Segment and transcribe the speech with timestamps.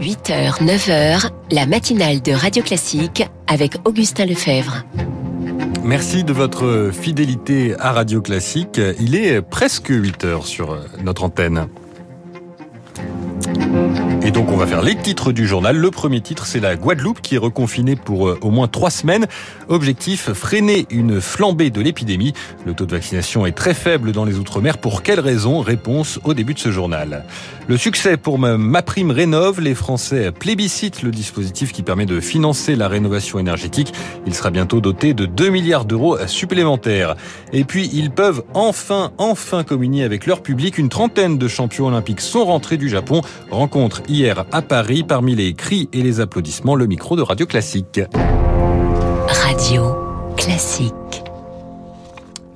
[0.00, 4.84] 8h, 9h, la matinale de Radio Classique avec Augustin Lefebvre.
[5.84, 8.80] Merci de votre fidélité à Radio Classique.
[8.98, 11.68] Il est presque 8 heures sur notre antenne.
[14.34, 15.76] Donc on va faire les titres du journal.
[15.76, 19.28] Le premier titre, c'est la Guadeloupe qui est reconfinée pour euh, au moins trois semaines.
[19.68, 22.32] Objectif, freiner une flambée de l'épidémie.
[22.66, 24.78] Le taux de vaccination est très faible dans les Outre-mer.
[24.78, 27.24] Pour quelles raisons Réponse au début de ce journal.
[27.68, 29.60] Le succès pour ma prime rénove.
[29.60, 33.94] Les Français plébiscitent le dispositif qui permet de financer la rénovation énergétique.
[34.26, 37.14] Il sera bientôt doté de 2 milliards d'euros supplémentaires.
[37.52, 40.76] Et puis ils peuvent enfin, enfin communier avec leur public.
[40.76, 43.22] Une trentaine de champions olympiques sont rentrés du Japon.
[43.52, 48.00] Rencontre hier à Paris parmi les cris et les applaudissements, le micro de Radio Classique.
[49.28, 49.96] Radio
[50.36, 51.23] Classique.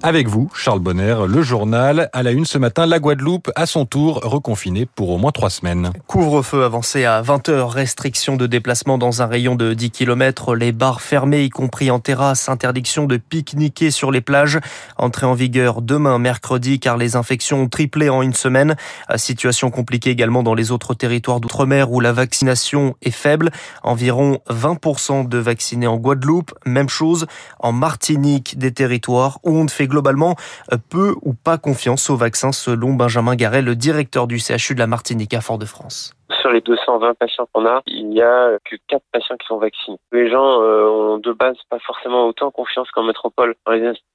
[0.01, 2.09] Avec vous, Charles Bonner, le journal.
[2.13, 5.51] À la une ce matin, la Guadeloupe, à son tour, reconfinée pour au moins trois
[5.51, 5.91] semaines.
[6.07, 11.01] Couvre-feu avancé à 20h, restriction de déplacement dans un rayon de 10 km, les bars
[11.01, 14.61] fermés, y compris en terrasse, interdiction de pique-niquer sur les plages.
[14.99, 18.77] Entrée en vigueur demain, mercredi, car les infections ont triplé en une semaine.
[19.17, 23.51] Situation compliquée également dans les autres territoires d'outre-mer où la vaccination est faible.
[23.83, 26.55] Environ 20% de vaccinés en Guadeloupe.
[26.67, 27.27] Même chose
[27.59, 30.37] en Martinique, des territoires où on ne fait globalement
[30.73, 34.79] euh, peu ou pas confiance au vaccin selon Benjamin Garret, le directeur du CHU de
[34.79, 36.18] la Martinique à Fort-de-France.
[36.41, 39.99] Sur les 220 patients qu'on a, il n'y a que 4 patients qui sont vaccinés.
[40.13, 44.09] Les gens euh, ont de base pas forcément autant confiance qu'en métropole dans les institutions,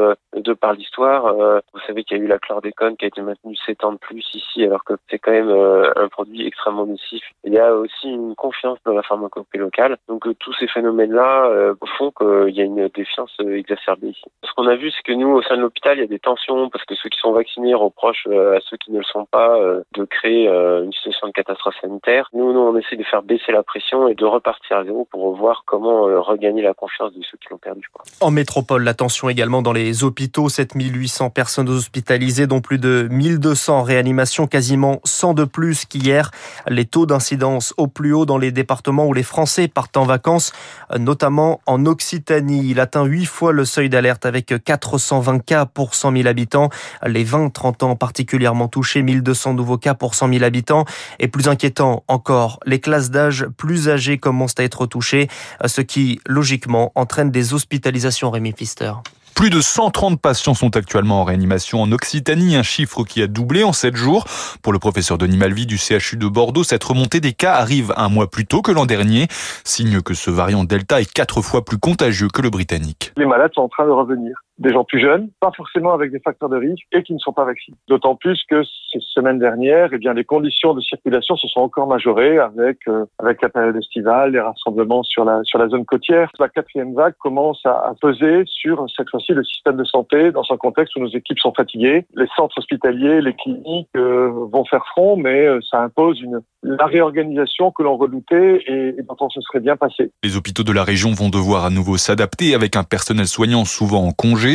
[0.00, 1.26] euh, de par l'histoire.
[1.26, 3.92] Euh, vous savez qu'il y a eu la chlordécone qui a été maintenue 7 ans
[3.92, 7.22] de plus ici, alors que c'est quand même euh, un produit extrêmement nocif.
[7.44, 9.96] Il y a aussi une confiance dans la pharmacopée locale.
[10.08, 14.24] Donc tous ces phénomènes-là font qu'il y a une défiance exacerbée ici.
[14.44, 16.18] Ce qu'on a vu, c'est que nous, au sein de l'hôpital, il y a des
[16.18, 19.58] tensions parce que ceux qui sont vaccinés reprochent à ceux qui ne le sont pas
[19.94, 22.28] de créer une situation de catastrophe sanitaire.
[22.32, 25.36] Nous, nous, on essaie de faire baisser la pression et de repartir à zéro pour
[25.36, 27.88] voir comment euh, regagner la confiance de ceux qui l'ont perdu.
[28.20, 33.78] En métropole, la tension également dans les hôpitaux, 7800 personnes hospitalisées, dont plus de 1200
[33.78, 36.30] en réanimation, quasiment 100 de plus qu'hier.
[36.68, 40.52] Les taux d'incidence au plus haut dans les départements où les Français partent en vacances,
[40.98, 42.70] notamment en Occitanie.
[42.70, 46.70] Il atteint 8 fois le seuil d'alerte avec 420 cas pour 100 000 habitants.
[47.04, 50.84] Les 20-30 ans particulièrement touchés, 1200 nouveaux cas pour 100 000 habitants.
[51.18, 55.28] Et plus inquiétant encore, les classes d'âge plus âgées commencent à être touchées,
[55.64, 58.92] ce qui, logiquement, entraîne des hospitalisations, Rémi Pfister.
[59.36, 63.64] Plus de 130 patients sont actuellement en réanimation en Occitanie, un chiffre qui a doublé
[63.64, 64.24] en 7 jours.
[64.62, 68.08] Pour le professeur Denis Malvy du CHU de Bordeaux, cette remontée des cas arrive un
[68.08, 69.28] mois plus tôt que l'an dernier,
[69.62, 73.12] signe que ce variant Delta est quatre fois plus contagieux que le britannique.
[73.18, 76.20] Les malades sont en train de revenir des gens plus jeunes, pas forcément avec des
[76.20, 77.76] facteurs de risque et qui ne sont pas vaccinés.
[77.88, 81.86] D'autant plus que ces semaines dernières, eh bien, les conditions de circulation se sont encore
[81.86, 86.30] majorées avec euh, avec la période estivale, les rassemblements sur la sur la zone côtière.
[86.38, 90.44] La quatrième vague commence à, à peser sur cette fois-ci le système de santé dans
[90.50, 92.06] un contexte où nos équipes sont fatiguées.
[92.14, 96.86] Les centres hospitaliers, les cliniques euh, vont faire front, mais euh, ça impose une la
[96.86, 100.10] réorganisation que l'on redoutait et, et dont on se serait bien passé.
[100.24, 104.04] Les hôpitaux de la région vont devoir à nouveau s'adapter avec un personnel soignant souvent
[104.04, 104.45] en congé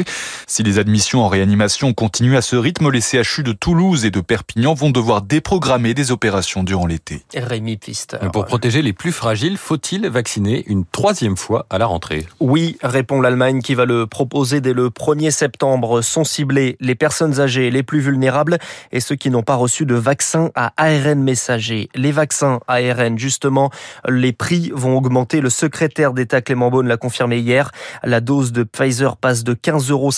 [0.48, 4.22] si les admissions en réanimation continuent à ce rythme, les CHU de Toulouse et de
[4.22, 7.24] Perpignan vont devoir déprogrammer des opérations durant l'été.
[7.36, 8.18] Rémi Pfister.
[8.34, 12.28] Pour protéger les plus fragiles, faut-il vacciner une troisième fois à la rentrée?
[12.40, 16.02] Oui, répond l'Allemagne qui va le proposer dès le 1er septembre.
[16.02, 18.58] Sont ciblés les personnes âgées les plus vulnérables
[18.92, 21.90] et ceux qui n'ont pas reçu de vaccin à ARN messager.
[21.96, 23.72] Les vaccins ARN, justement,
[24.08, 25.42] les prix vont augmenter.
[25.42, 27.72] Le secrétaire d'État Clément Beaune l'a confirmé hier.
[28.04, 30.12] La dose de Pfizer passe de 15 euros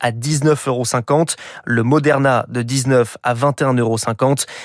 [0.00, 1.24] à 19,50 euros.
[1.64, 3.96] Le Moderna de 19 à 21,50 euros.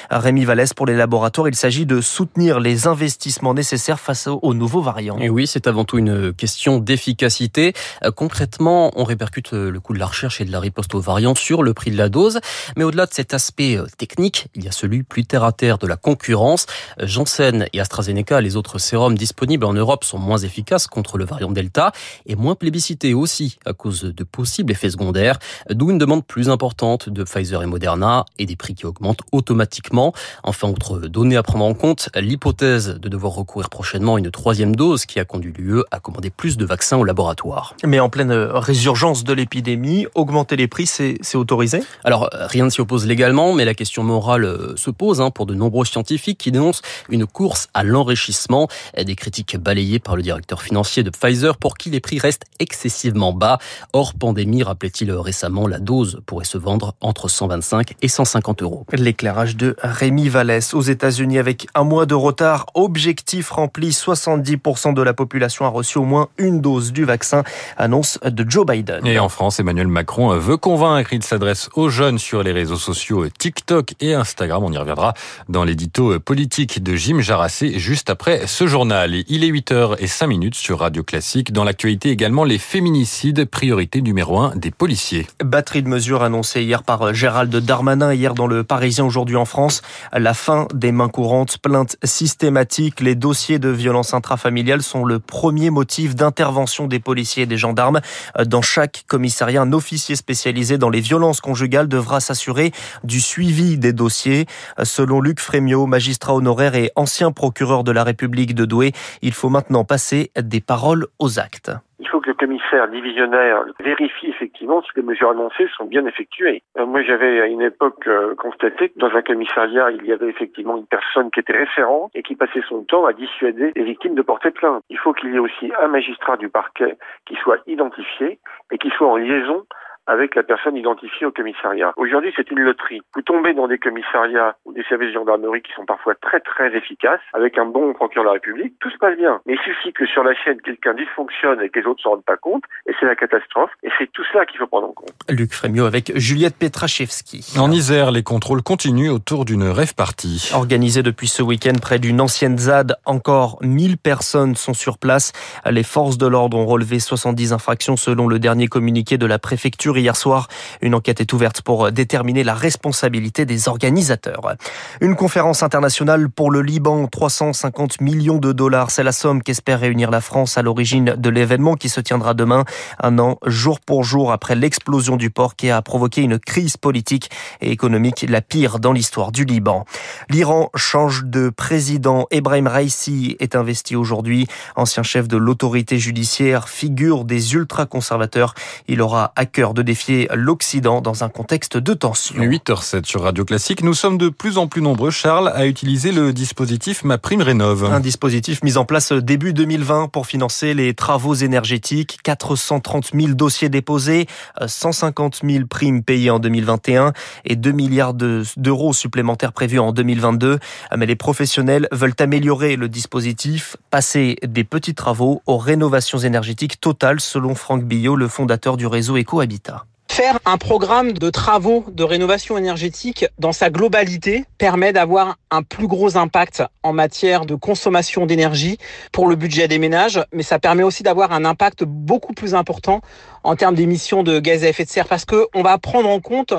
[0.09, 4.81] Rémi Vallès pour les laboratoires, il s'agit de soutenir les investissements nécessaires face aux nouveaux
[4.81, 5.17] variants.
[5.19, 7.73] Et oui, c'est avant tout une question d'efficacité.
[8.03, 10.99] Euh, concrètement, on répercute euh, le coût de la recherche et de la riposte aux
[10.99, 12.39] variants sur le prix de la dose.
[12.75, 15.77] Mais au-delà de cet aspect euh, technique, il y a celui plus terre à terre
[15.77, 16.65] de la concurrence.
[16.99, 21.51] Janssen et AstraZeneca, les autres sérums disponibles en Europe sont moins efficaces contre le variant
[21.51, 21.91] Delta
[22.25, 25.39] et moins plébiscités aussi à cause de possibles effets secondaires,
[25.69, 30.13] d'où une demande plus importante de Pfizer et Moderna et des prix qui augmentent automatiquement.
[30.43, 34.75] Enfin, autre donnée à prendre en compte, l'hypothèse de devoir recourir prochainement à une troisième
[34.75, 37.75] dose qui a conduit l'UE à commander plus de vaccins au laboratoire.
[37.85, 41.83] Mais en pleine résurgence de l'épidémie, augmenter les prix, c'est autorisé?
[42.03, 45.45] Alors, rien ne s'y oppose légalement, mais la question morale euh, se pose hein, pour
[45.45, 48.67] de nombreux scientifiques qui dénoncent une course à l'enrichissement.
[48.97, 53.33] Des critiques balayées par le directeur financier de Pfizer pour qui les prix restent excessivement
[53.33, 53.59] bas.
[53.93, 58.85] Or, pandémie, rappelait-il récemment, la dose pourrait se vendre entre 125 et 150 euros.
[58.93, 62.67] L'éclairage de Rémi Vallès aux États-Unis avec un mois de retard.
[62.75, 67.43] Objectif rempli, 70% de la population a reçu au moins une dose du vaccin,
[67.77, 69.03] annonce de Joe Biden.
[69.07, 71.13] Et en France, Emmanuel Macron veut convaincre.
[71.13, 74.63] Il s'adresse aux jeunes sur les réseaux sociaux TikTok et Instagram.
[74.63, 75.15] On y reviendra
[75.49, 79.15] dans l'édito politique de Jim Jarassé juste après ce journal.
[79.27, 81.51] Il est 8h05 minutes sur Radio Classique.
[81.51, 85.25] Dans l'actualité également, les féminicides, priorité numéro un des policiers.
[85.41, 89.81] Batterie de mesures annoncée hier par Gérald Darmanin, hier dans le Parisien, aujourd'hui en France.
[90.11, 95.69] La fin des mains courantes, plaintes systématiques, les dossiers de violence intrafamiliale sont le premier
[95.69, 98.01] motif d'intervention des policiers et des gendarmes.
[98.45, 102.73] Dans chaque commissariat, un officier spécialisé dans les violences conjugales devra s'assurer
[103.05, 104.45] du suivi des dossiers.
[104.83, 108.91] Selon Luc Frémiot, magistrat honoraire et ancien procureur de la République de Douai,
[109.21, 111.71] il faut maintenant passer des paroles aux actes.
[112.01, 116.63] Il faut que le commissaire divisionnaire vérifie effectivement si les mesures annoncées sont bien effectuées.
[116.77, 120.29] Euh, moi, j'avais à une époque euh, constaté que dans un commissariat, il y avait
[120.29, 124.15] effectivement une personne qui était référente et qui passait son temps à dissuader les victimes
[124.15, 124.81] de porter plainte.
[124.89, 126.95] Il faut qu'il y ait aussi un magistrat du parquet
[127.25, 128.39] qui soit identifié
[128.71, 129.65] et qui soit en liaison
[130.07, 131.93] avec la personne identifiée au commissariat.
[131.95, 133.01] Aujourd'hui, c'est une loterie.
[133.15, 136.75] Vous tombez dans des commissariats ou des services de gendarmerie qui sont parfois très très
[136.75, 139.41] efficaces, avec un bon procureur de la République, tout se passe bien.
[139.45, 142.09] Mais il suffit que sur la chaîne, quelqu'un dysfonctionne et que les autres ne s'en
[142.11, 143.71] rendent pas compte, et c'est la catastrophe.
[143.83, 145.13] Et c'est tout cela qu'il faut prendre en compte.
[145.29, 147.55] Luc Frémiot avec Juliette Petrachevski.
[147.59, 150.51] En Isère, les contrôles continuent autour d'une rêve partie.
[150.53, 155.31] Organisée depuis ce week-end près d'une ancienne ZAD, encore 1000 personnes sont sur place.
[155.69, 159.90] Les forces de l'ordre ont relevé 70 infractions selon le dernier communiqué de la préfecture
[159.97, 160.47] hier soir.
[160.81, 164.55] Une enquête est ouverte pour déterminer la responsabilité des organisateurs.
[165.01, 168.91] Une conférence internationale pour le Liban, 350 millions de dollars.
[168.91, 172.65] C'est la somme qu'espère réunir la France à l'origine de l'événement qui se tiendra demain,
[173.01, 177.29] un an jour pour jour après l'explosion du port qui a provoqué une crise politique
[177.61, 179.85] et économique la pire dans l'histoire du Liban.
[180.29, 182.27] L'Iran change de président.
[182.31, 184.47] Ebrahim Raisi est investi aujourd'hui.
[184.75, 188.53] Ancien chef de l'autorité judiciaire, figure des ultra-conservateurs.
[188.87, 192.35] Il aura à cœur de défier l'Occident dans un contexte de tension.
[192.41, 193.83] 8h07 sur Radio Classique.
[193.83, 197.85] Nous sommes de plus en plus nombreux, Charles, à utiliser le dispositif Ma Prime Rénov.
[197.85, 202.19] Un dispositif mis en place début 2020 pour financer les travaux énergétiques.
[202.23, 204.27] 430 000 dossiers déposés,
[204.65, 207.13] 150 000 primes payées en 2021
[207.45, 210.59] et 2 milliards d'euros supplémentaires prévus en 2022.
[210.97, 217.19] Mais les professionnels veulent améliorer le dispositif, passer des petits travaux aux rénovations énergétiques totales,
[217.19, 219.70] selon Franck Billot, le fondateur du réseau Ecohabitat.
[220.11, 225.87] Faire un programme de travaux de rénovation énergétique dans sa globalité permet d'avoir un plus
[225.87, 228.77] gros impact en matière de consommation d'énergie
[229.13, 232.99] pour le budget des ménages, mais ça permet aussi d'avoir un impact beaucoup plus important
[233.45, 236.19] en termes d'émissions de gaz à effet de serre parce que on va prendre en
[236.19, 236.53] compte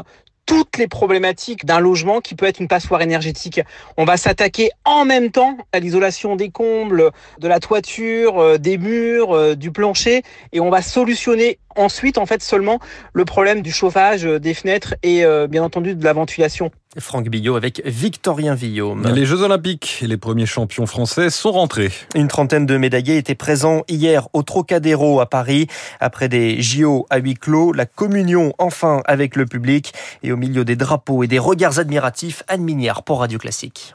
[0.46, 3.60] toutes les problématiques d'un logement qui peut être une passoire énergétique.
[3.96, 8.76] On va s'attaquer en même temps à l'isolation des combles, de la toiture, euh, des
[8.76, 10.22] murs, euh, du plancher,
[10.52, 12.78] et on va solutionner ensuite en fait seulement
[13.12, 16.70] le problème du chauffage, euh, des fenêtres et bien entendu de la ventilation.
[16.98, 19.10] Franck Billot avec Victorien Villaume.
[19.14, 21.90] Les Jeux Olympiques, les premiers champions français sont rentrés.
[22.14, 25.68] Une trentaine de médaillés étaient présents hier au Trocadéro à Paris.
[26.00, 30.64] Après des JO à huis clos, la communion enfin avec le public et au milieu
[30.64, 33.94] des drapeaux et des regards admiratifs, Anne Minière pour Radio Classique.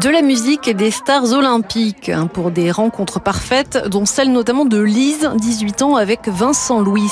[0.00, 4.64] De la musique et des stars olympiques hein, pour des rencontres parfaites, dont celle notamment
[4.64, 7.10] de Lise, 18 ans, avec Vincent Louis,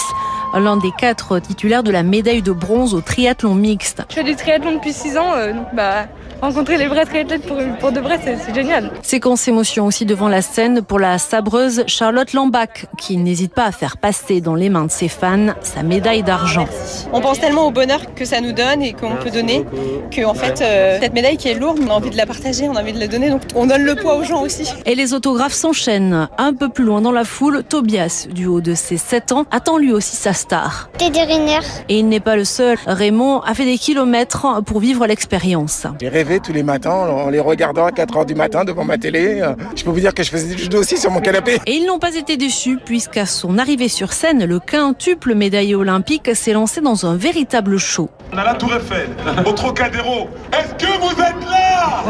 [0.55, 4.03] l'un des quatre titulaires de la médaille de bronze au triathlon mixte.
[4.09, 6.07] Je fais du triathlon depuis 6 ans, euh, donc bah
[6.41, 8.91] rencontrer les vrais triathlètes pour, pour de vrai, c'est génial.
[9.03, 13.73] Séquence émotion aussi devant la scène pour la sabreuse Charlotte Lambach, qui n'hésite pas à
[13.73, 16.67] faire passer dans les mains de ses fans sa médaille d'argent.
[17.13, 19.65] On pense tellement au bonheur que ça nous donne et qu'on peut donner,
[20.13, 22.69] que en fait, euh, cette médaille qui est lourde, on a envie de la partager,
[22.69, 24.73] on a envie de la donner, donc on donne le poids aux gens aussi.
[24.87, 26.29] Et les autographes s'enchaînent.
[26.39, 29.77] Un peu plus loin dans la foule, Tobias, du haut de ses 7 ans, attend
[29.77, 30.89] lui aussi sa star.
[30.99, 31.59] Teddy Riner.
[31.89, 32.79] Et il n'est pas le seul.
[32.87, 35.87] Raymond a fait des kilomètres pour vivre l'expérience.
[36.01, 38.99] J'ai rêvé tous les matins en les regardant à 4 heures du matin devant ma
[38.99, 39.43] télé.
[39.75, 41.59] Je peux vous dire que je faisais du judo aussi sur mon canapé.
[41.67, 46.31] Et ils n'ont pas été déçus puisqu'à son arrivée sur scène, le quintuple médaillé olympique
[46.35, 48.11] s'est lancé dans un véritable show.
[48.33, 49.09] On a la Tour Eiffel,
[49.47, 50.29] au Trocadéro.
[50.53, 52.03] Est-ce que vous êtes là?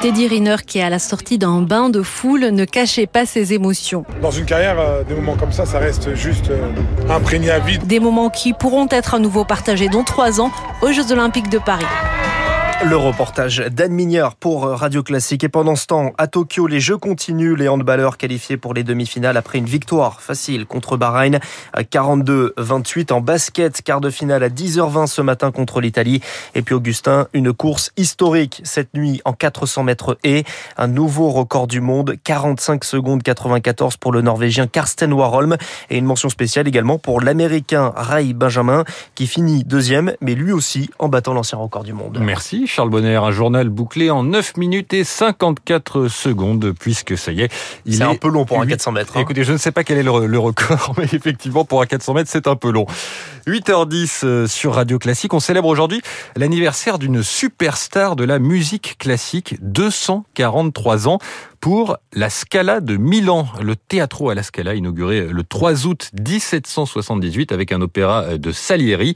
[0.00, 3.54] Teddy Riner, qui est à la sortie d'un bain de foule, ne cachait pas ses
[3.54, 4.04] émotions.
[4.20, 6.70] Dans une carrière, euh, des moments comme ça, ça reste juste euh,
[7.08, 7.86] imprégné à vide.
[7.86, 10.50] Des moments qui pourront être à nouveau partagés dans trois ans
[10.82, 11.86] aux Jeux Olympiques de Paris.
[12.84, 15.42] Le reportage d'Anne Mignard pour Radio Classique.
[15.42, 17.56] Et pendant ce temps, à Tokyo, les Jeux continuent.
[17.56, 21.40] Les handballeurs qualifiés pour les demi-finales après une victoire facile contre Bahreïn.
[21.74, 23.82] 42-28 en basket.
[23.82, 26.20] Quart de finale à 10h20 ce matin contre l'Italie.
[26.54, 30.44] Et puis Augustin, une course historique cette nuit en 400 mètres et
[30.76, 32.16] un nouveau record du monde.
[32.22, 35.56] 45 secondes 94 pour le Norvégien Karsten Warholm.
[35.88, 40.90] Et une mention spéciale également pour l'Américain Ray Benjamin qui finit deuxième, mais lui aussi
[40.98, 42.18] en battant l'ancien record du monde.
[42.20, 42.65] Merci.
[42.66, 47.52] Charles Bonner, un journal bouclé en 9 minutes et 54 secondes, puisque ça y est.
[47.88, 49.16] C'est un peu long pour un 400 mètres.
[49.16, 49.20] Hein.
[49.20, 52.14] Écoutez, je ne sais pas quel est le, le record, mais effectivement, pour un 400
[52.14, 52.86] mètres, c'est un peu long.
[53.46, 55.32] 8h10 euh, sur Radio Classique.
[55.32, 56.00] On célèbre aujourd'hui
[56.36, 61.18] l'anniversaire d'une superstar de la musique classique, 243 ans
[61.60, 67.72] pour la Scala de Milan, le Teatro alla Scala inauguré le 3 août 1778 avec
[67.72, 69.14] un opéra de Salieri.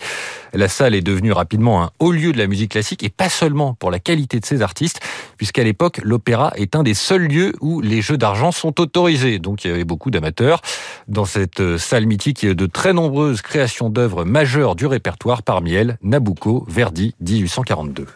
[0.53, 3.75] La salle est devenue rapidement un haut lieu de la musique classique et pas seulement
[3.75, 5.01] pour la qualité de ses artistes,
[5.37, 9.39] puisqu'à l'époque l'opéra est un des seuls lieux où les jeux d'argent sont autorisés.
[9.39, 10.61] Donc il y avait beaucoup d'amateurs
[11.09, 12.47] dans cette salle mythique.
[12.47, 18.07] De très nombreuses créations d'œuvres majeures du répertoire, parmi elles Nabucco, Verdi, 1842.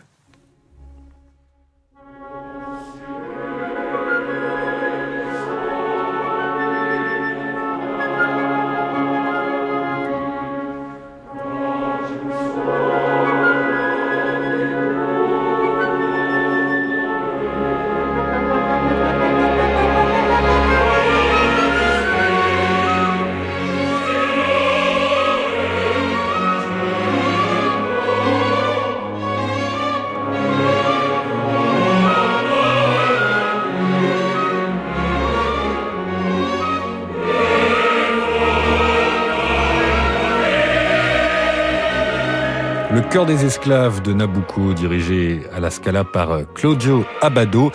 [43.15, 47.71] Cœur des esclaves de Nabucco, dirigé à la Scala par Claudio Abado.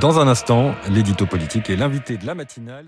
[0.00, 2.86] Dans un instant, l'édito politique et l'invité de la matinale.